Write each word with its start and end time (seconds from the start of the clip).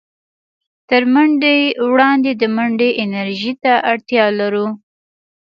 تر 0.89 1.01
منډې 1.13 1.57
وړاندې 1.91 2.31
د 2.41 2.43
منډې 2.55 2.89
انرژۍ 3.03 3.53
ته 3.63 3.73
اړتيا 3.91 4.25
لرو. 4.39 4.67